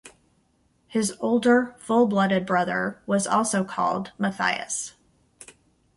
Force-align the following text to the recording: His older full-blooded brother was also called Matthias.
His 0.87 1.15
older 1.19 1.75
full-blooded 1.77 2.43
brother 2.47 2.99
was 3.05 3.27
also 3.27 3.63
called 3.63 4.13
Matthias. 4.17 4.95